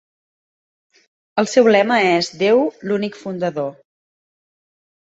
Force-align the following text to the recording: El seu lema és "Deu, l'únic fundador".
El 1.43 1.51
seu 1.51 1.69
lema 1.77 1.99
és 2.15 2.31
"Deu, 2.41 2.65
l'únic 2.89 3.23
fundador". 3.23 3.73